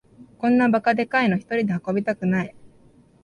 [0.39, 2.55] こんなバカでかいのひとりで運びたくない